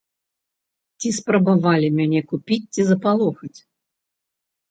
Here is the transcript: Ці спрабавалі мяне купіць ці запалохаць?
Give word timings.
Ці 1.01 1.09
спрабавалі 1.17 1.89
мяне 1.99 2.21
купіць 2.31 2.69
ці 2.77 2.81
запалохаць? 2.87 3.59